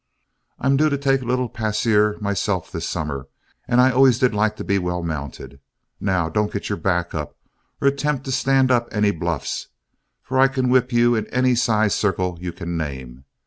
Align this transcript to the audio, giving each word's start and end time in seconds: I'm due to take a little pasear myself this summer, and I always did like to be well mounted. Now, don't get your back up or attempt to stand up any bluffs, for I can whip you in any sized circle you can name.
I'm 0.57 0.77
due 0.77 0.89
to 0.89 0.97
take 0.97 1.21
a 1.21 1.25
little 1.25 1.47
pasear 1.47 2.17
myself 2.19 2.71
this 2.71 2.89
summer, 2.89 3.27
and 3.67 3.79
I 3.79 3.91
always 3.91 4.17
did 4.17 4.33
like 4.33 4.55
to 4.55 4.63
be 4.63 4.79
well 4.79 5.03
mounted. 5.03 5.59
Now, 5.99 6.27
don't 6.27 6.51
get 6.51 6.69
your 6.69 6.79
back 6.79 7.13
up 7.13 7.37
or 7.79 7.87
attempt 7.87 8.23
to 8.25 8.31
stand 8.31 8.71
up 8.71 8.89
any 8.91 9.11
bluffs, 9.11 9.67
for 10.23 10.39
I 10.39 10.47
can 10.47 10.69
whip 10.69 10.91
you 10.91 11.13
in 11.13 11.27
any 11.27 11.53
sized 11.53 11.97
circle 11.99 12.35
you 12.41 12.51
can 12.51 12.75
name. 12.75 13.25